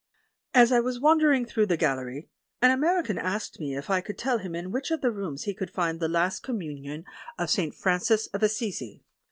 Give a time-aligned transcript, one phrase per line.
[0.55, 2.27] As I was wandering through the gallery,
[2.59, 5.55] an American asked me if I could tell him in which of the rooms he
[5.59, 7.05] would find "The Last Commun ion
[7.37, 7.75] of St.
[7.75, 9.03] Francis of Assisi."